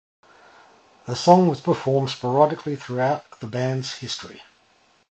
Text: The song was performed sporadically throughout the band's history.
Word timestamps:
The 1.05 1.15
song 1.15 1.47
was 1.47 1.61
performed 1.61 2.09
sporadically 2.09 2.75
throughout 2.75 3.39
the 3.39 3.45
band's 3.45 3.97
history. 3.97 4.41